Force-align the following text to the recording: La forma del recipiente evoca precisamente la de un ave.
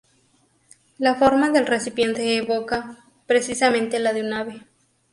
La 0.97 1.13
forma 1.13 1.51
del 1.51 1.67
recipiente 1.67 2.35
evoca 2.35 3.05
precisamente 3.27 3.99
la 3.99 4.13
de 4.13 4.21
un 4.23 4.33
ave. 4.33 4.65